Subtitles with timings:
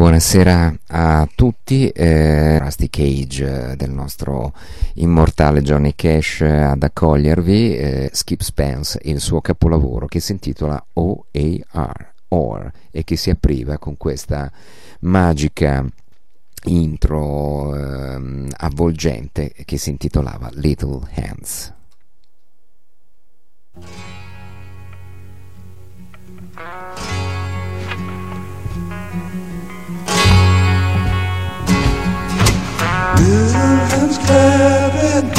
[0.00, 4.54] Buonasera a tutti, eh, Rusty Cage eh, del nostro
[4.94, 10.82] immortale Johnny Cash ad accogliervi, eh, Skip Spence e il suo capolavoro che si intitola
[10.94, 14.50] OAR, OR e che si apriva con questa
[15.00, 15.84] magica
[16.64, 21.74] intro eh, avvolgente che si intitolava Little Hands.
[33.20, 35.30] Little clapping,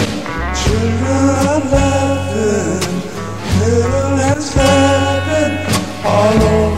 [0.53, 3.01] children are laughing.
[3.59, 5.55] Little hands clapping
[6.05, 6.70] all over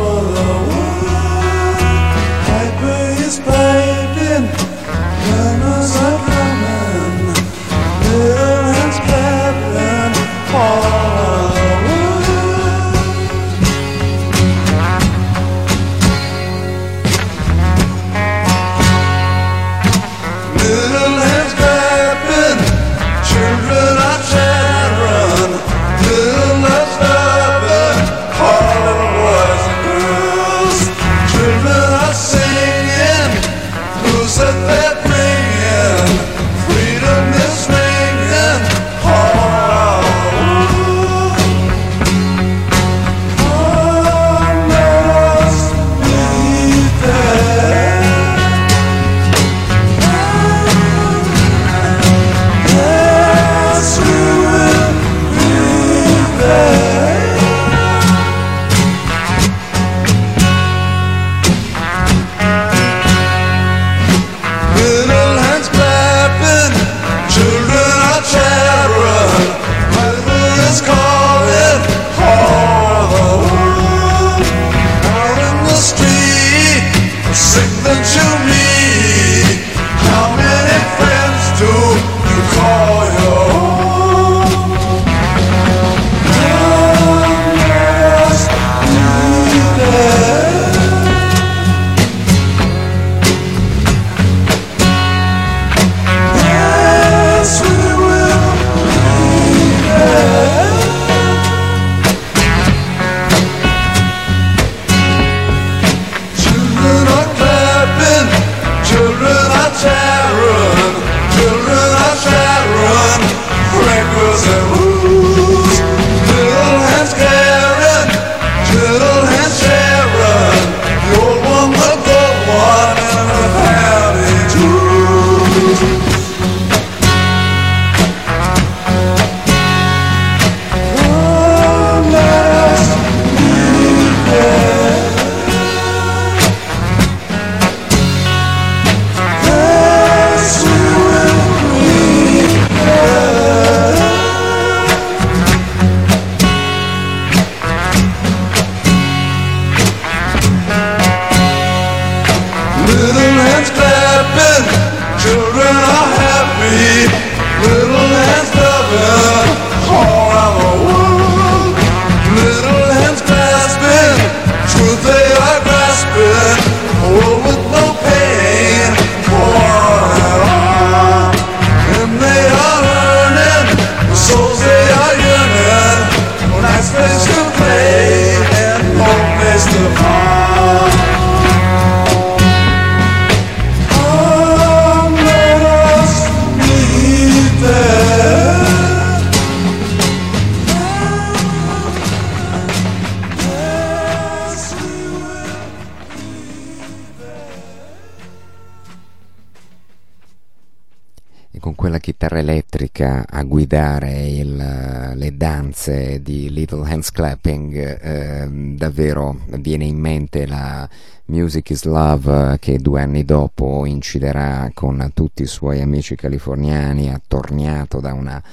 [203.46, 210.88] guidare il, le danze di Little Hands Clapping, eh, davvero viene in mente la
[211.26, 218.02] Music is Love che due anni dopo inciderà con tutti i suoi amici californiani, attorniato
[218.02, 218.44] da una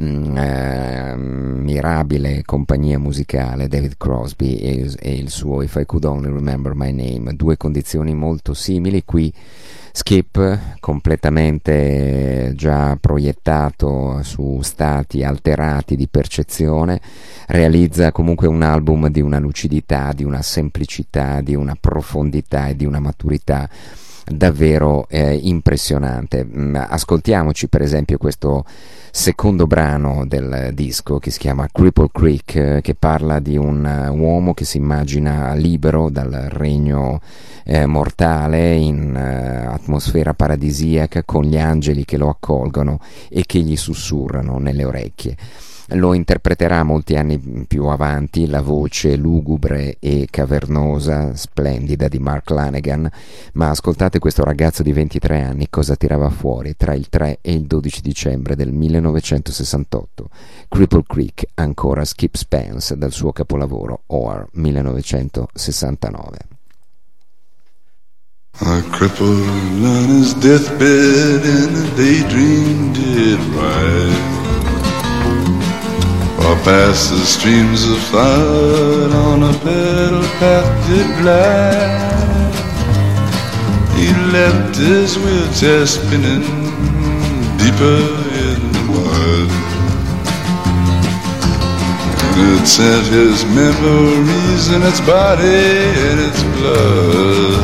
[0.00, 6.32] mm, eh, mirabile compagnia musicale, David Crosby e, e il suo If I Could Only
[6.32, 9.04] Remember My Name, due condizioni molto simili.
[9.04, 9.32] Qui
[9.98, 17.00] Skip completamente già proiettato su stati alterati di percezione,
[17.48, 22.84] realizza comunque un album di una lucidità, di una semplicità, di una profondità e di
[22.84, 23.68] una maturità
[24.30, 26.44] davvero eh, impressionante.
[26.44, 28.64] Mm, ascoltiamoci per esempio questo
[29.10, 34.14] secondo brano del disco che si chiama Cripple Creek, eh, che parla di un uh,
[34.14, 37.20] uomo che si immagina libero dal regno
[37.64, 43.76] eh, mortale in uh, atmosfera paradisiaca con gli angeli che lo accolgono e che gli
[43.76, 45.36] sussurrano nelle orecchie
[45.92, 53.10] lo interpreterà molti anni più avanti la voce lugubre e cavernosa, splendida di Mark Lanegan,
[53.54, 57.66] ma ascoltate questo ragazzo di 23 anni cosa tirava fuori tra il 3 e il
[57.66, 60.28] 12 dicembre del 1968.
[60.68, 66.36] Cripple Creek, ancora Skip Spence dal suo capolavoro Or 1969.
[68.60, 74.77] A cripple on his deathbed and a daydream did rise.
[76.48, 82.54] Or past the streams of thought on a pedal path did glide.
[83.98, 86.48] He left his wheelchair spinning
[87.60, 88.00] deeper
[88.46, 89.50] in the mud.
[92.38, 95.44] And it sent his memories in its body
[96.08, 97.57] and its blood.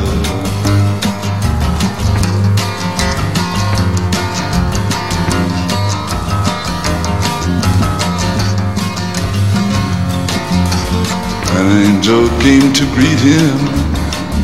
[11.64, 13.56] An angel came to greet him,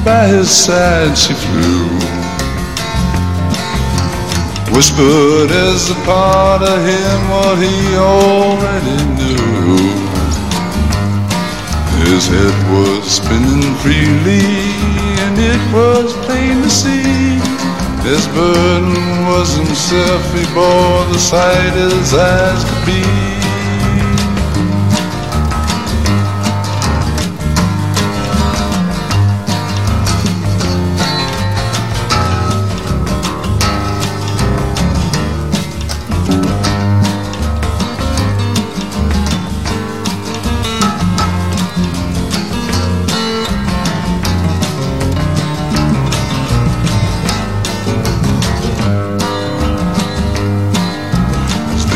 [0.02, 1.84] by his side she flew.
[4.74, 9.76] Whispered as a part of him what he already knew.
[12.08, 14.72] His head was spinning freely,
[15.24, 17.36] and it was plain to see.
[18.08, 18.96] His burden
[19.28, 23.39] was himself, he bore the sight his eyes could be.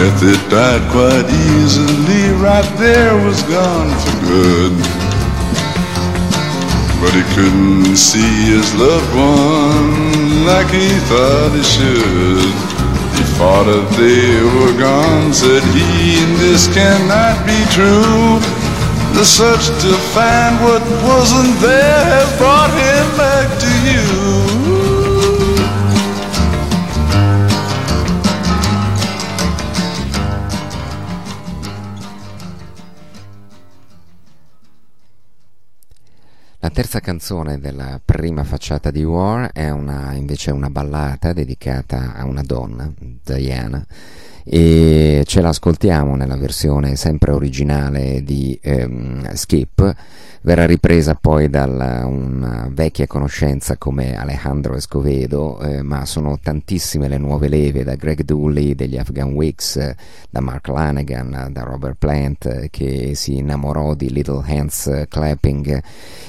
[0.05, 1.25] That died quite
[1.57, 4.77] easily, right there was gone for good.
[7.01, 12.53] But he couldn't see his loved one like he thought he should.
[13.17, 18.45] He thought if they were gone, said he, and this cannot be true.
[19.17, 24.24] The search to find what wasn't there has brought him back to you.
[36.75, 42.43] Terza canzone della prima facciata di War è una, invece una ballata dedicata a una
[42.43, 43.87] donna, Diana,
[44.45, 49.97] e ce l'ascoltiamo nella versione sempre originale di ehm, Skip.
[50.45, 51.65] Verrà ripresa poi da
[52.05, 58.25] una vecchia conoscenza come Alejandro Escovedo, eh, ma sono tantissime le nuove leve da Greg
[58.25, 59.95] Dooley, degli Afghan Wigs,
[60.29, 65.83] da Mark Lanegan, da Robert Plant, che si innamorò di Little Hands Clapping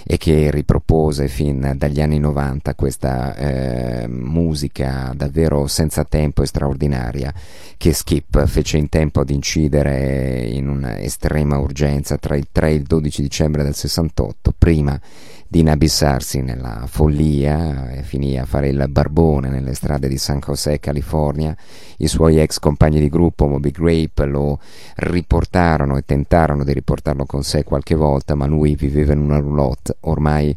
[0.06, 7.34] e che ripropose fin dagli anni 90 questa eh, musica davvero senza tempo e straordinaria
[7.76, 12.84] che Skip fece in tempo ad incidere in un'estrema urgenza tra il 3 e il
[12.84, 15.02] 12 dicembre del 68, prima
[15.48, 20.80] di inabissarsi nella follia e finì a fare il barbone nelle strade di San José,
[20.80, 21.58] California.
[21.98, 24.60] I suoi ex compagni di gruppo, Moby Grape, lo
[24.98, 29.98] riportarono e tentarono di riportarlo con sé qualche volta, ma lui viveva in una roulotte
[30.02, 30.56] ormai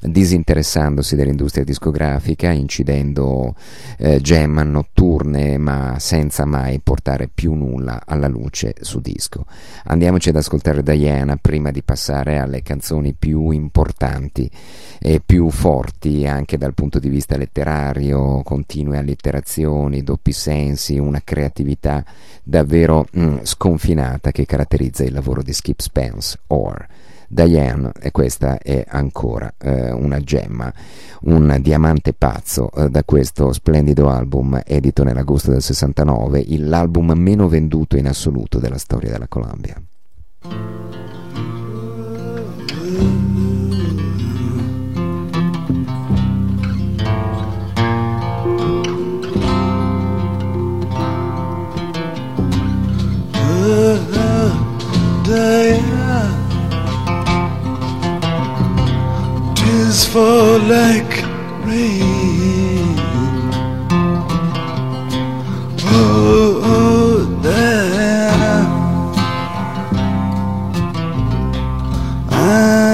[0.00, 3.54] disinteressandosi dell'industria discografica, incidendo
[3.98, 9.44] eh, jam notturne ma senza mai portare più nulla alla luce su disco.
[9.84, 14.50] Andiamoci ad ascoltare Diana prima di passare alle canzoni più importanti
[15.00, 22.04] e più forti anche dal punto di vista letterario, continue allitterazioni, doppi sensi, una creatività
[22.42, 26.86] davvero mm, sconfinata che caratterizza il lavoro di Skip Spence or
[27.28, 30.72] Diane e questa è ancora eh, una gemma,
[31.22, 37.96] un diamante pazzo eh, da questo splendido album edito nell'agosto del 69, l'album meno venduto
[37.98, 39.80] in assoluto della storia della Columbia.
[59.98, 61.14] Tis fall like
[61.66, 62.94] rain.
[65.90, 68.56] Oh, oh Diana,
[72.30, 72.84] ah.
[72.84, 72.87] I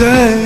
[0.00, 0.39] day.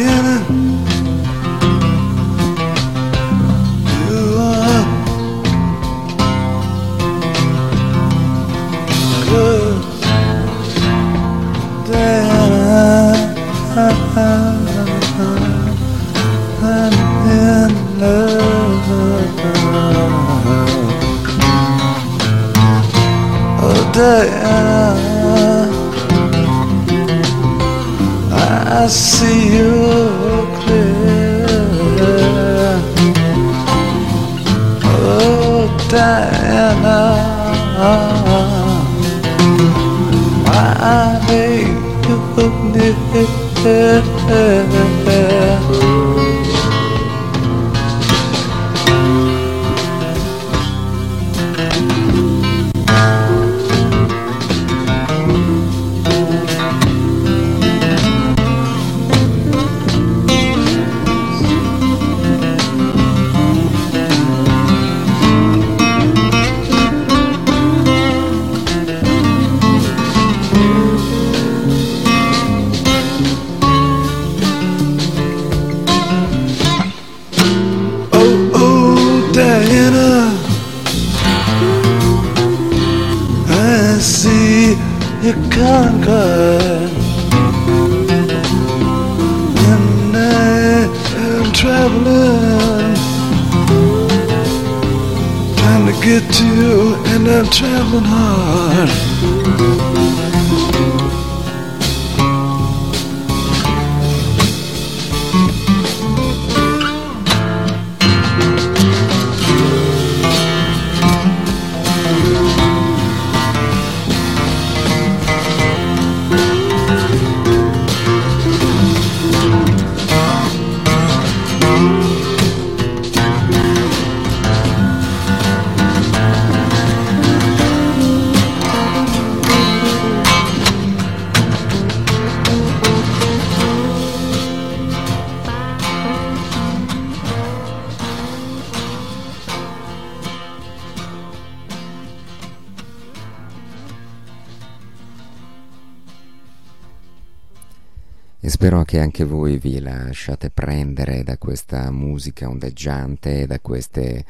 [148.95, 154.25] Che anche voi vi lasciate prendere da questa musica ondeggiante, da queste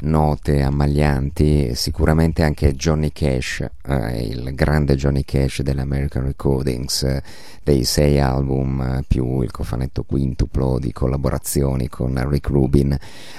[0.00, 7.22] note ammaglianti, sicuramente anche Johnny Cash, eh, il grande Johnny Cash dell'American Recordings, eh,
[7.62, 12.96] dei sei album eh, più il cofanetto quintuplo di collaborazioni con Rick Rubin,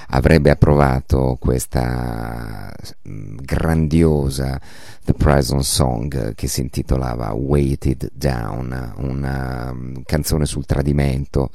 [0.08, 2.72] avrebbe approvato questa
[3.08, 4.60] mm, grandiosa
[5.04, 11.50] The Prison Song che si intitolava Weighted Down, una mm, canzone sul tradimento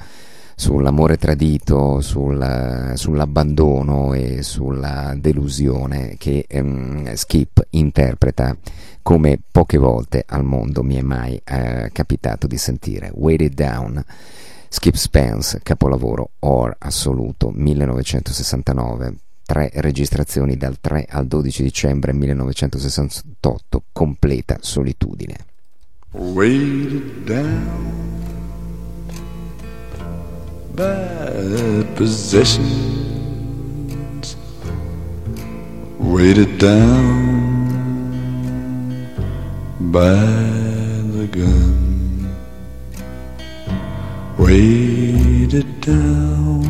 [0.55, 8.55] sull'amore tradito, sul, sull'abbandono e sulla delusione che ehm, Skip interpreta
[9.01, 13.11] come poche volte al mondo mi è mai eh, capitato di sentire.
[13.13, 14.03] Weighted Down,
[14.69, 24.57] Skip Spence, capolavoro or assoluto 1969, tre registrazioni dal 3 al 12 dicembre 1968, completa
[24.61, 25.35] solitudine.
[26.11, 28.15] Weighted down.
[30.77, 32.65] my possessions
[35.97, 37.95] weighted down
[39.79, 40.15] by
[41.15, 42.35] the gun,
[44.37, 46.61] weighted down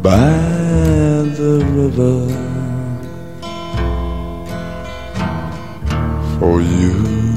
[0.00, 0.30] by
[1.36, 2.26] the river
[6.38, 7.27] for you.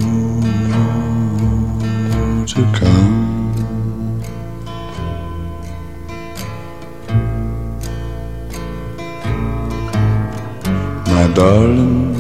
[11.33, 12.15] darling,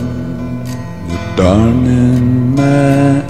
[1.09, 3.23] you're darning my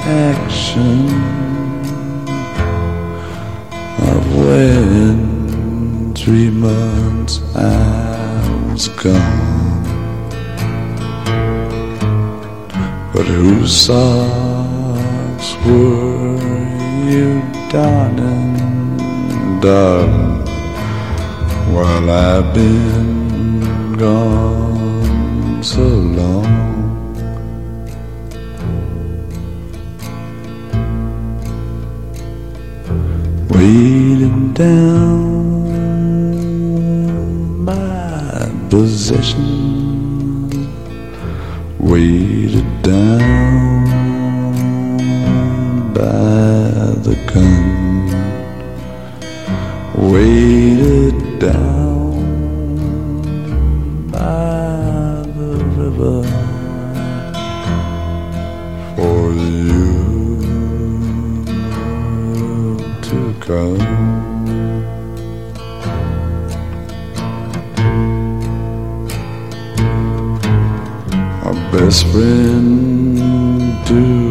[4.00, 9.84] I've been three months I was gone.
[13.14, 16.38] But whose socks were
[17.10, 18.56] you darning,
[19.60, 20.46] darling,
[21.74, 24.61] while I've been gone?
[25.62, 26.50] So long.
[33.50, 35.24] Waiting down
[37.64, 39.62] my possession.
[41.92, 43.71] weighted down.
[63.42, 63.82] come.
[71.44, 73.18] Our best friend,
[73.88, 74.31] too.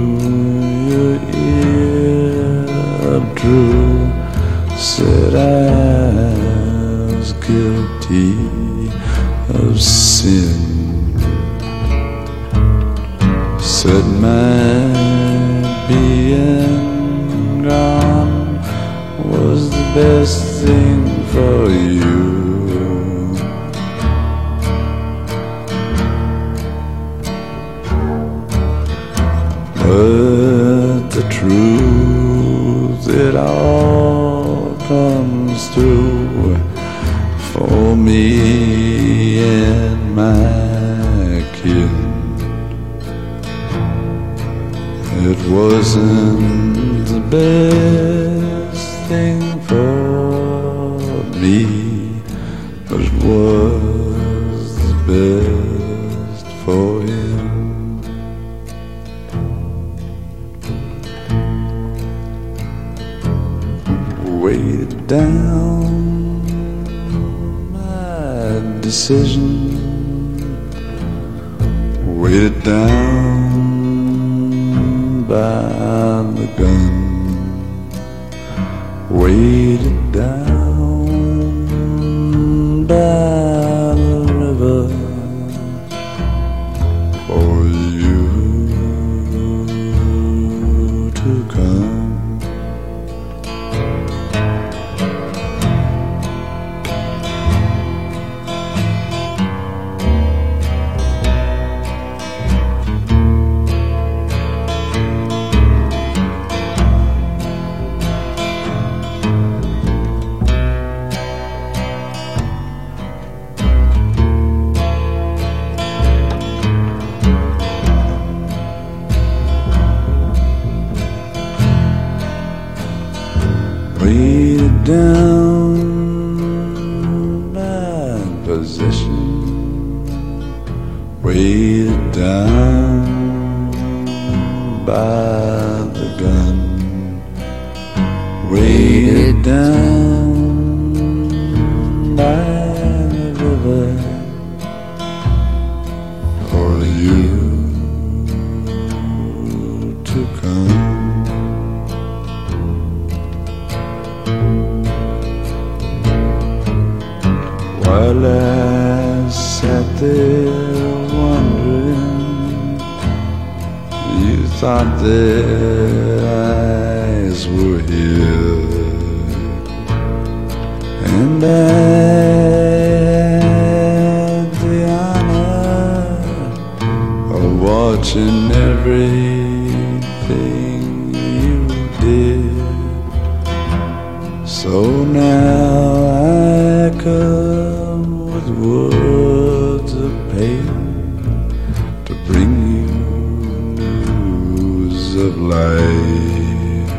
[195.20, 196.90] Of life.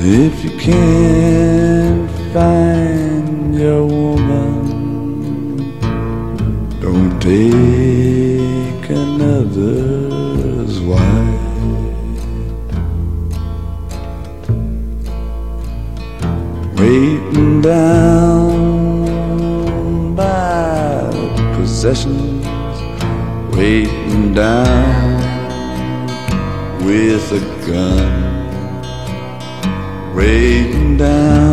[0.00, 4.60] If you can't find your woman,
[6.80, 11.38] don't take another's wife.
[16.78, 18.54] Waiting down
[20.14, 22.46] by the possessions,
[23.56, 24.97] waiting down
[26.98, 28.16] with a gun,
[30.16, 31.47] waiting down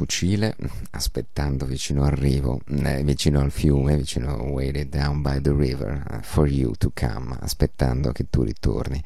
[0.00, 0.56] fucile,
[0.92, 6.22] aspettando vicino al rivo, eh, vicino al fiume, vicino waited down by the river, uh,
[6.22, 9.02] for you to come, aspettando che tu ritorni.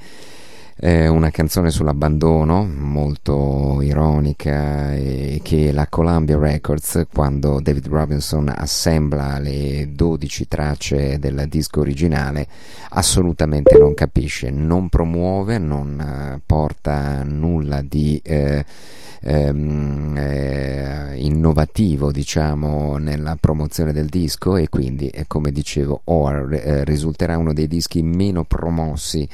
[0.77, 9.39] È una canzone sull'abbandono, molto ironica, e che la Columbia Records, quando David Robinson assembla
[9.39, 12.49] le 12 tracce del disco originale,
[12.91, 18.21] assolutamente non capisce, non promuove, non eh, porta nulla di...
[18.23, 18.65] Eh,
[19.25, 26.85] ehm, eh, innovativo diciamo nella promozione del disco e quindi eh, come dicevo Or eh,
[26.85, 29.27] risulterà uno dei dischi meno promossi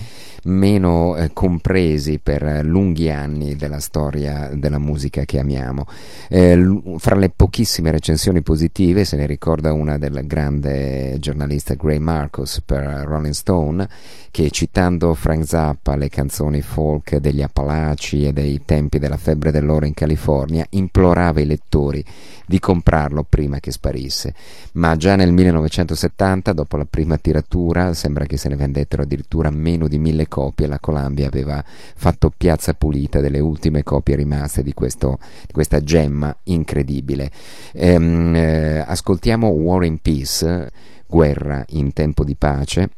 [0.45, 5.87] meno eh, compresi per lunghi anni della storia della musica che amiamo
[6.29, 11.99] eh, l- fra le pochissime recensioni positive se ne ricorda una del grande giornalista Gray
[11.99, 13.89] Marcus per Rolling Stone
[14.31, 19.87] che citando Frank Zappa le canzoni folk degli Appalachi e dei tempi della febbre dell'oro
[19.87, 22.05] in California implorava i lettori
[22.51, 24.35] di comprarlo prima che sparisse.
[24.73, 29.87] Ma già nel 1970, dopo la prima tiratura, sembra che se ne vendettero addirittura meno
[29.87, 30.67] di mille copie.
[30.67, 36.35] La Columbia aveva fatto piazza pulita delle ultime copie rimaste di, questo, di questa gemma
[36.45, 37.31] incredibile.
[37.73, 40.71] Ehm, eh, ascoltiamo War in Peace,
[41.07, 42.91] Guerra in tempo di pace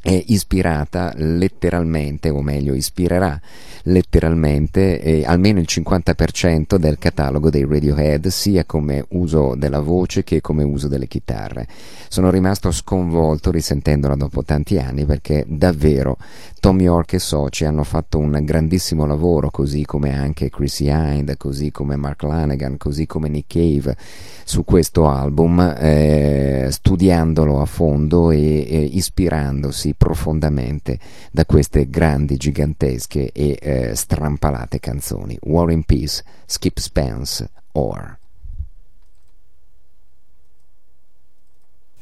[0.00, 3.38] è ispirata letteralmente, o meglio, ispirerà
[3.84, 10.40] letteralmente eh, almeno il 50% del catalogo dei Radiohead, sia come uso della voce che
[10.40, 11.66] come uso delle chitarre.
[12.08, 16.16] Sono rimasto sconvolto risentendola dopo tanti anni perché davvero
[16.60, 21.70] Tom York e Soci hanno fatto un grandissimo lavoro, così come anche Chrissy Hind, così
[21.70, 23.96] come Mark Lanegan, così come Nick Cave
[24.44, 30.98] su questo album, eh, studiandolo a fondo e, e ispirandosi profondamente
[31.30, 35.38] da queste grandi, gigantesche e eh, strampalate canzoni.
[35.42, 38.18] War in Peace, Skip Spence, Or.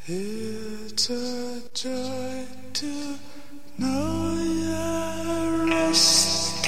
[0.08, 3.18] It's a joy to
[3.78, 6.66] know you're resting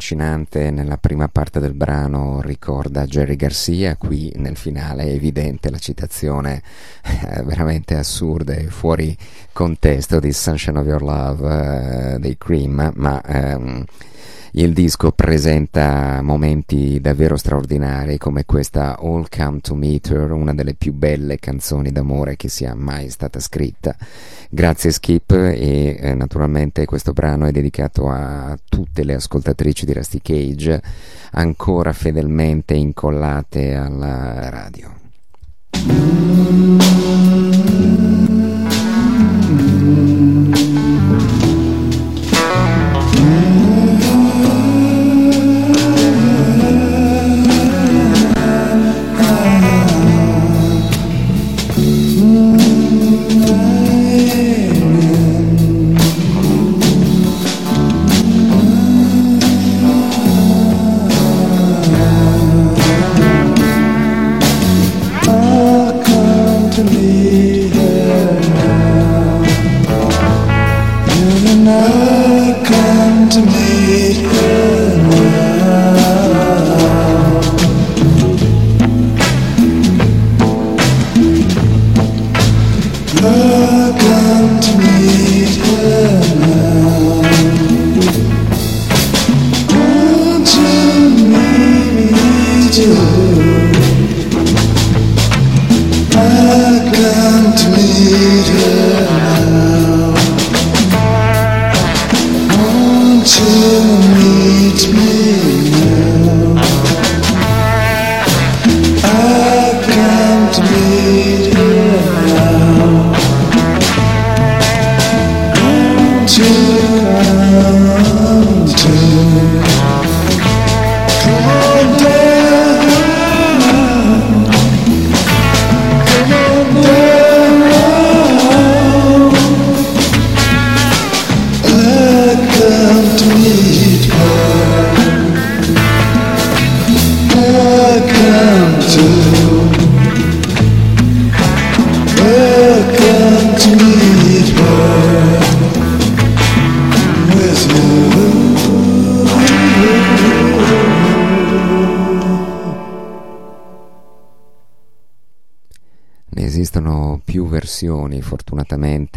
[0.00, 5.76] lancinante nella prima parte del brano ricorda Jerry Garcia, qui nel finale è evidente la
[5.76, 6.62] citazione
[7.04, 9.14] eh, veramente assurda e fuori
[9.52, 13.84] contesto di Sunshine of Your Love eh, dei Cream, ma ehm,
[14.52, 20.74] il disco presenta momenti davvero straordinari come questa All Come to Meet Her, una delle
[20.74, 23.94] più belle canzoni d'amore che sia mai stata scritta.
[24.48, 30.18] Grazie Skip e eh, naturalmente questo brano è dedicato a tutte le ascoltatrici di Rusty
[30.20, 30.82] Cage
[31.32, 34.98] ancora fedelmente incollate alla radio.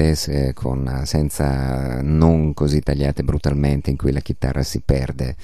[0.04, 5.36] Fortunatamente se, con, senza non così tagliate brutalmente in cui la chitarra si perde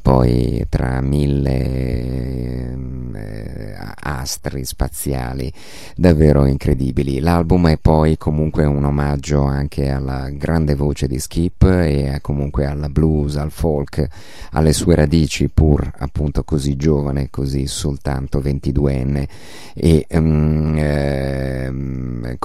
[0.00, 2.72] poi tra mille
[3.14, 5.52] eh, astri spaziali
[5.94, 7.20] davvero incredibili.
[7.20, 12.88] L'album è poi comunque un omaggio anche alla grande voce di Skip e comunque alla
[12.88, 14.06] blues, al folk,
[14.52, 19.28] alle sue radici pur appunto così giovane, così soltanto 22enne
[19.74, 22.36] e um, eh,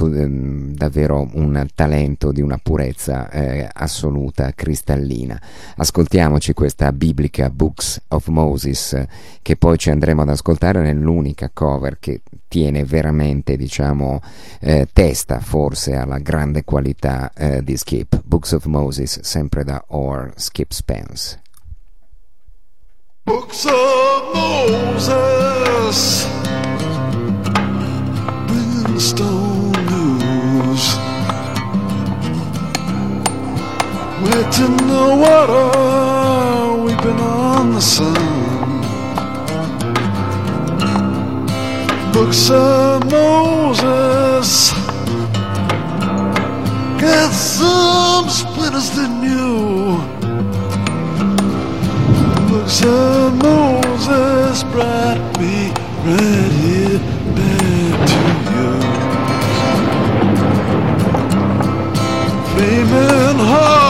[0.76, 5.42] davvero un talento di una purezza eh, assoluta, cristallina.
[5.78, 9.04] Ascoltiamoci questa biblica Books of Moses
[9.42, 14.22] che poi ci andremo ad ascoltare nell'unica cover che tiene veramente diciamo
[14.60, 18.22] eh, testa forse alla grande qualità eh, di Skip.
[18.24, 21.42] Books of Moses sempre da Or Skip Spence.
[23.26, 26.28] Books of Moses,
[28.46, 29.65] bringing
[34.26, 35.68] wet in the water,
[36.84, 38.16] weeping on the sun.
[42.14, 44.72] Books of Moses,
[47.02, 50.16] got some splinters than you
[52.66, 55.70] books of Moses brought me
[56.04, 57.00] right here
[57.36, 58.70] back to you.
[62.50, 63.85] Flaming heart,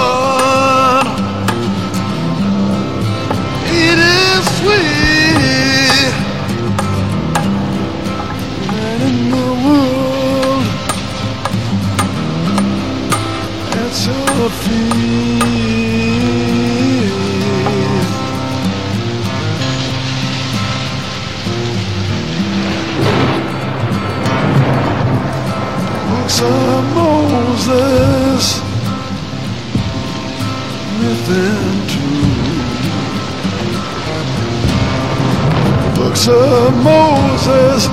[36.16, 37.88] Books of Moses,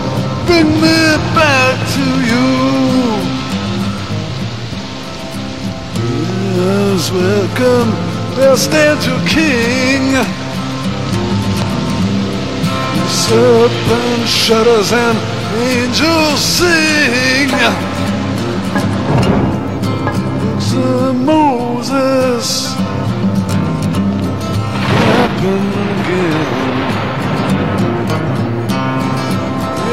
[0.47, 2.47] bring me back to you.
[6.55, 7.91] Yes, welcome,
[8.37, 10.15] there stands your king.
[13.11, 15.19] Serpent shudders and
[15.61, 17.51] angels sing.
[20.39, 22.73] Books of Moses
[25.43, 25.63] happen
[26.05, 26.62] again.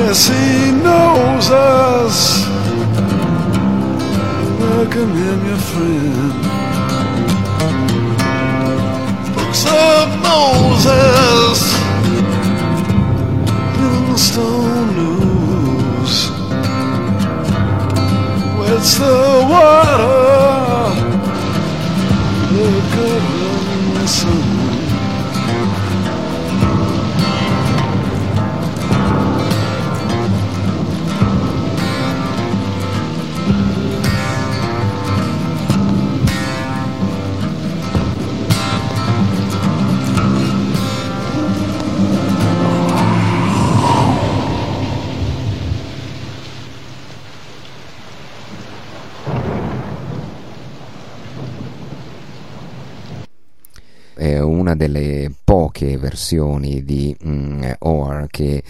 [0.02, 2.18] Yes, he knows us.
[4.60, 6.32] Welcome him, your friend.
[9.36, 11.60] Books of Moses
[13.86, 16.14] in stone news.
[18.58, 19.20] What's the
[19.52, 20.16] water?
[22.56, 23.24] Look at
[23.96, 24.49] the sun.
[54.80, 58.64] Delle poche versioni di mm, Or che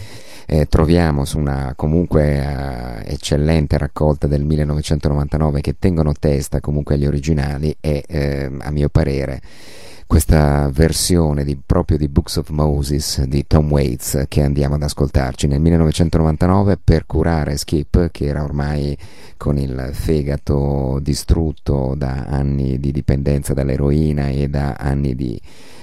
[0.48, 7.06] eh, troviamo su una comunque eh, eccellente raccolta del 1999 che tengono testa comunque agli
[7.06, 9.40] originali e eh, a mio parere
[10.10, 15.46] questa versione di, proprio di Books of Moses di Tom Waits che andiamo ad ascoltarci.
[15.46, 18.98] Nel 1999 per curare Skip che era ormai
[19.38, 25.40] con il fegato distrutto da anni di dipendenza dall'eroina e da anni di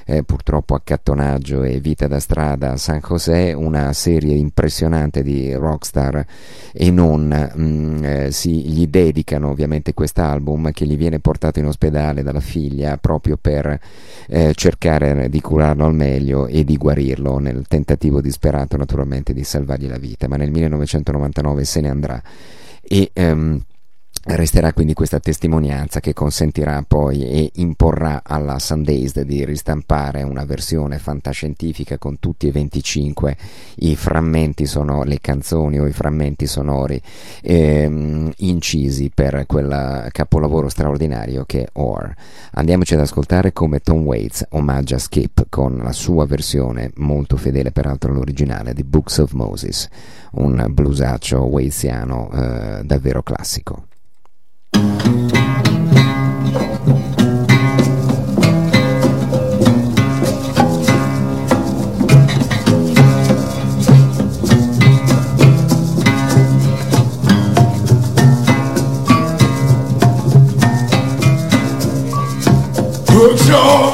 [0.09, 6.25] eh, purtroppo accattonaggio e vita da strada a San José, una serie impressionante di rockstar
[6.73, 12.23] e non mh, eh, si, gli dedicano ovviamente quest'album che gli viene portato in ospedale
[12.23, 13.81] dalla figlia proprio per
[14.29, 19.89] eh, cercare di curarlo al meglio e di guarirlo nel tentativo disperato naturalmente di salvargli
[19.89, 22.23] la vita, ma nel 1999 se ne andrà.
[22.83, 23.63] E ehm,
[24.29, 30.99] Resterà quindi questa testimonianza che consentirà poi e imporrà alla Sundays di ristampare una versione
[30.99, 33.37] fantascientifica con tutti e 25
[33.77, 37.01] i frammenti sonori, le canzoni o i frammenti sonori
[37.41, 42.13] ehm, incisi per quel capolavoro straordinario che è Or.
[42.55, 48.11] Andiamoci ad ascoltare come Tom Waits omaggia Skip con la sua versione molto fedele peraltro
[48.11, 49.89] all'originale di Books of Moses,
[50.33, 53.87] un bluesaccio waitsiano eh, davvero classico.
[73.17, 73.86] Put your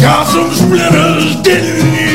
[0.00, 2.07] Got some splinters, didn't you?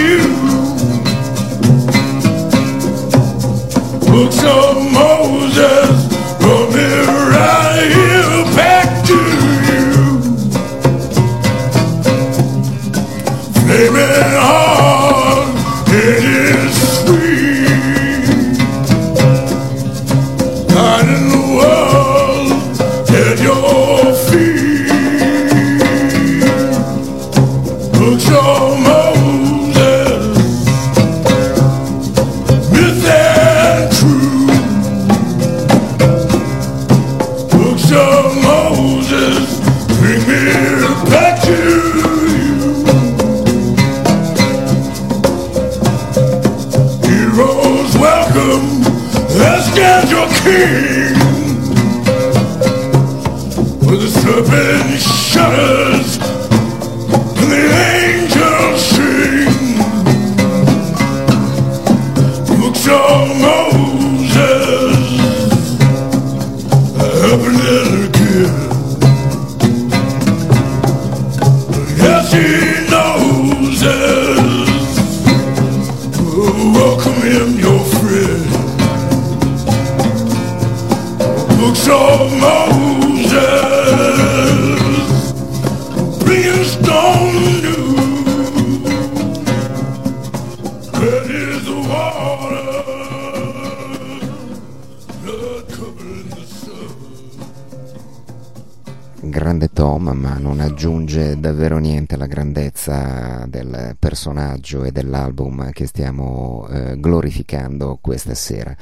[103.97, 108.75] Personaggio e dell'album che stiamo eh, glorificando questa sera.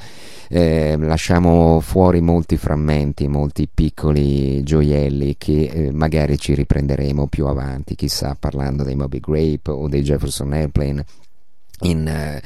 [0.48, 7.94] Eh, lasciamo fuori molti frammenti, molti piccoli gioielli che eh, magari ci riprenderemo più avanti,
[7.94, 11.04] chissà, parlando dei Moby Grape o dei Jefferson Airplane
[11.80, 12.42] in eh,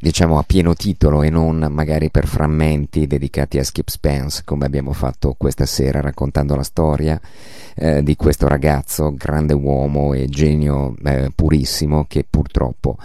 [0.00, 4.94] diciamo a pieno titolo e non magari per frammenti dedicati a Skip Spence come abbiamo
[4.94, 7.20] fatto questa sera raccontando la storia
[7.74, 12.96] eh, di questo ragazzo, grande uomo e genio eh, purissimo che purtroppo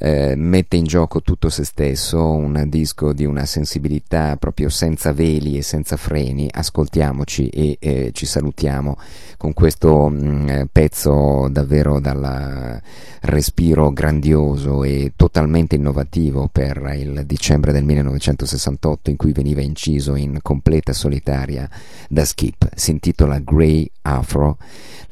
[0.00, 5.56] eh, mette in gioco tutto se stesso, un disco di una sensibilità proprio senza veli
[5.56, 6.48] e senza freni.
[6.50, 8.96] Ascoltiamoci e eh, ci salutiamo
[9.36, 12.80] con questo mh, mm, pezzo davvero dal
[13.22, 20.38] respiro grandioso e totalmente innovativo per il dicembre del 1968 in cui veniva inciso in
[20.40, 21.68] completa solitaria
[22.08, 22.70] da Skip.
[22.76, 24.58] Si intitola Grey Afro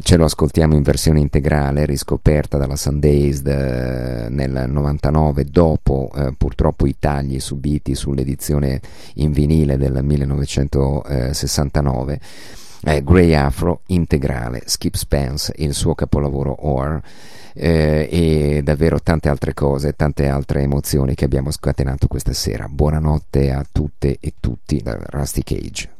[0.02, 6.86] ce lo ascoltiamo in versione integrale riscoperta dalla Sundazed eh, nel 99 dopo eh, purtroppo
[6.86, 8.78] i tagli subiti sull'edizione
[9.14, 12.20] in vinile del 1969
[12.84, 17.00] eh, Grey Afro integrale Skip Spence il suo capolavoro Or
[17.54, 22.68] eh, e davvero tante altre cose, tante altre emozioni che abbiamo scatenato questa sera.
[22.68, 25.90] Buonanotte a tutte e tutti da Rusty Cage.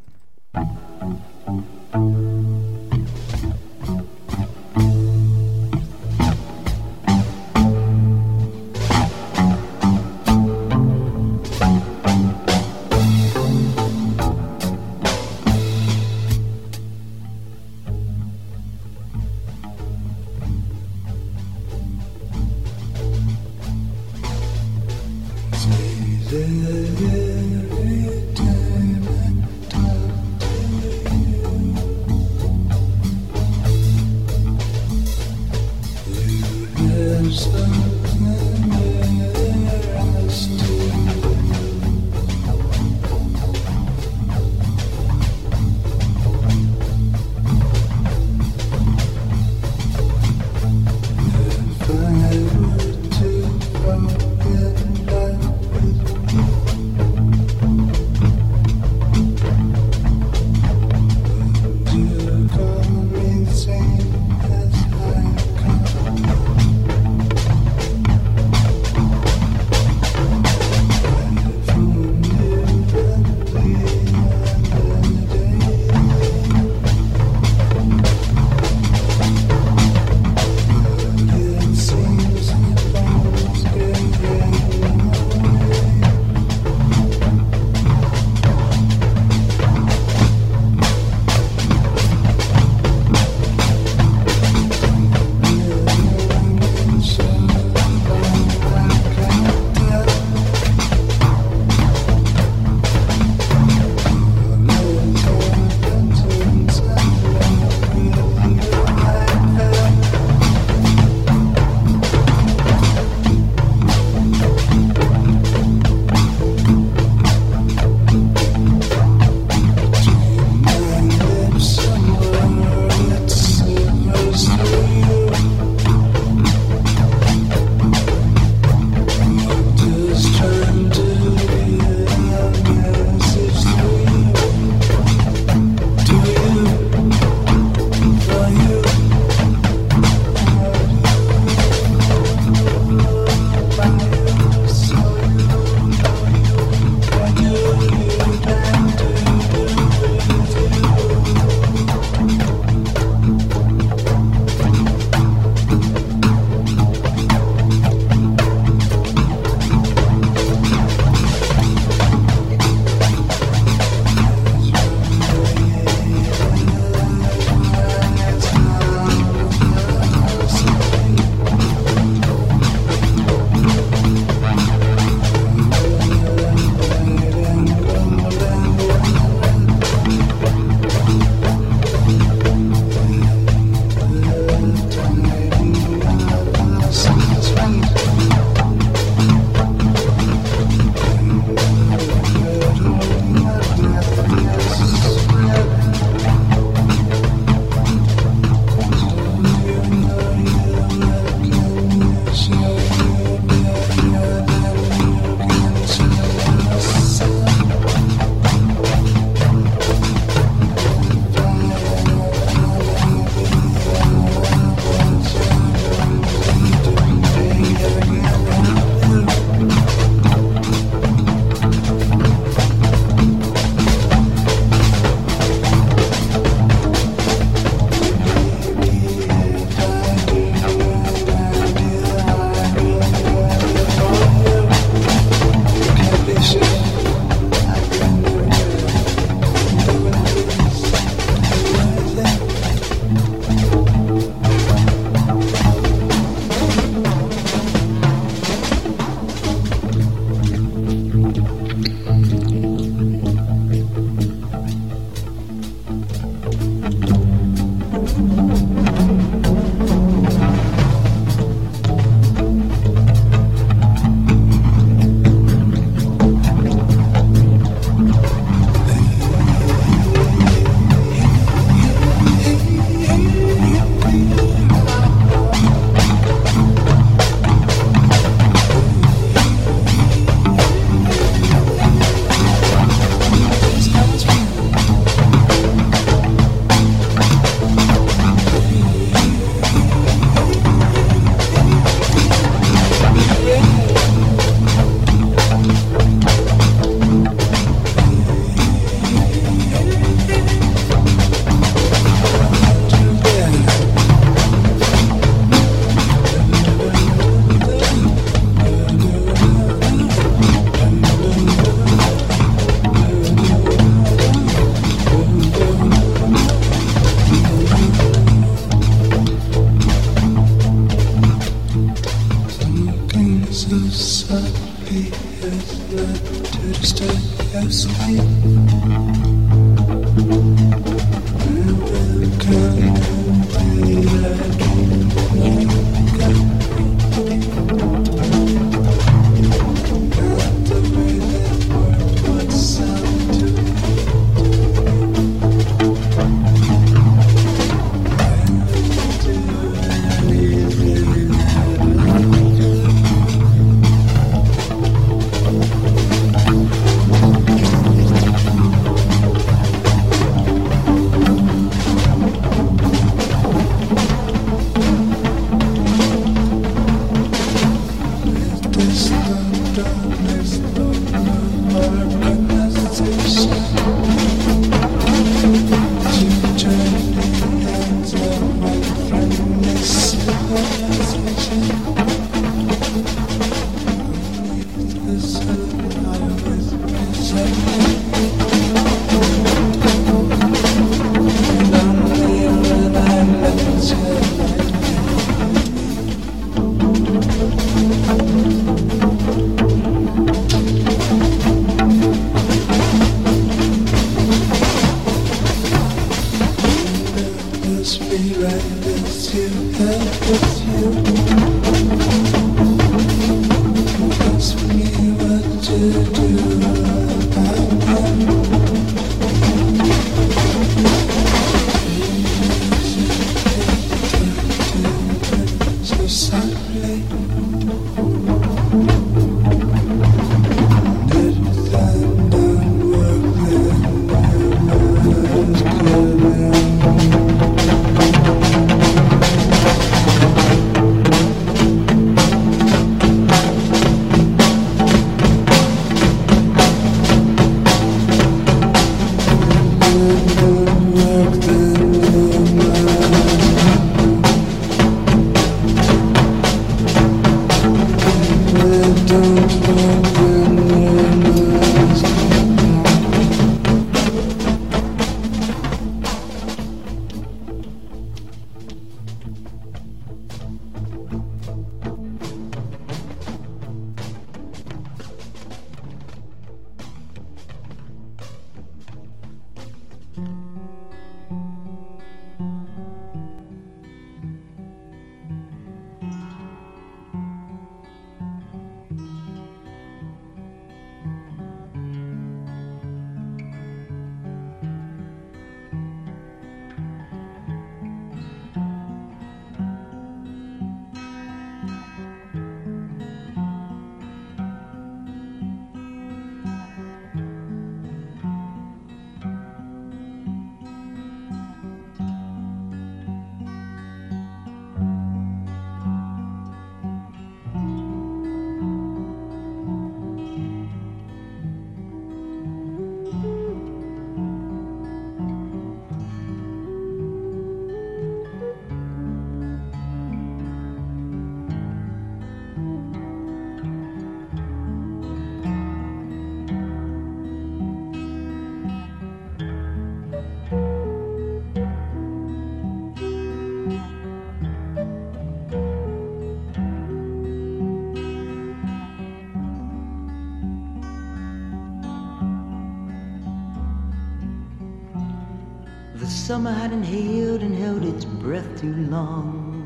[556.27, 559.63] Summer had inhaled and held its breath too long.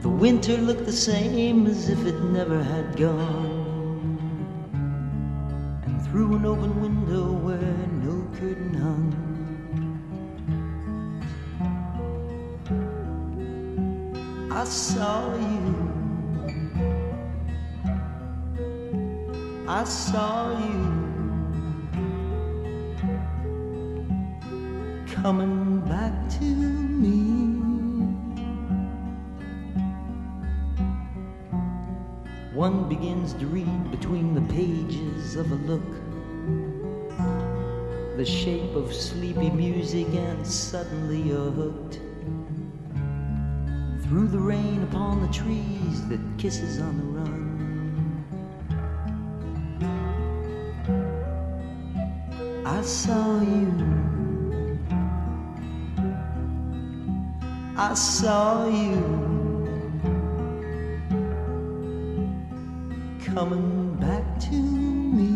[0.00, 4.16] The winter looked the same as if it never had gone.
[5.84, 7.58] And through an open window where
[8.08, 9.12] no curtain hung,
[14.50, 15.74] I saw you.
[19.68, 20.93] I saw you.
[25.24, 27.56] Coming back to me.
[32.52, 35.90] One begins to read between the pages of a look,
[38.18, 42.00] the shape of sleepy music, and suddenly you're hooked.
[44.04, 47.40] Through the rain upon the trees that kisses on the run.
[52.66, 54.13] I saw you.
[57.94, 58.98] I saw you
[63.24, 65.30] coming back to me.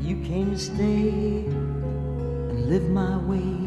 [0.00, 3.60] You came to stay and live my way,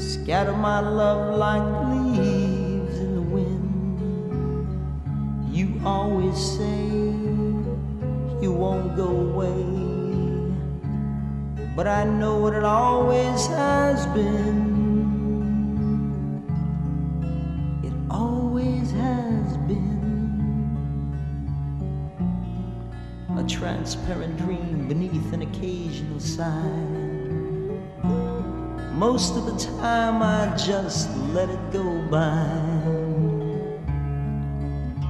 [0.00, 1.62] scatter my love like
[1.94, 4.00] leaves in the wind.
[5.54, 6.86] You always say
[8.42, 9.81] you won't go away,
[11.74, 14.82] but I know what it always has been.
[17.82, 19.92] It always has been
[23.38, 27.12] a transparent dream beneath an occasional sigh.
[28.94, 32.44] Most of the time I just let it go by.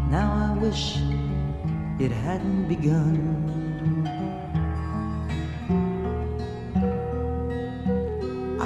[0.08, 0.96] Now I wish
[1.98, 3.51] it hadn't begun.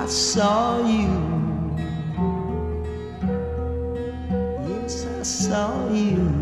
[0.06, 1.74] I saw you.
[4.68, 6.35] Yes, I saw you.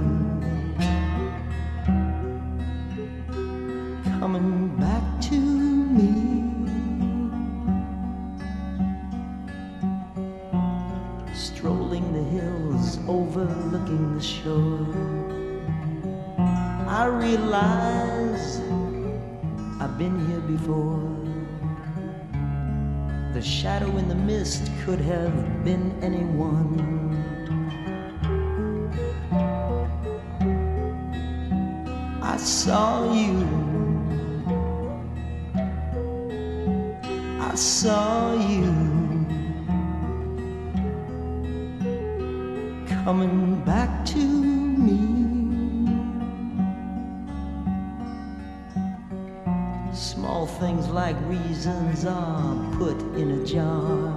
[52.07, 54.11] Are put in a jar.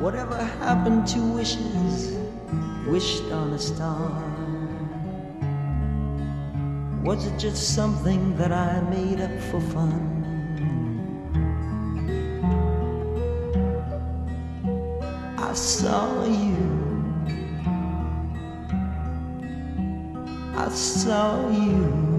[0.00, 2.16] Whatever happened to wishes
[2.86, 4.10] wished on a star?
[7.02, 10.14] Was it just something that I made up for fun?
[15.38, 16.56] I saw you.
[20.56, 22.15] I saw you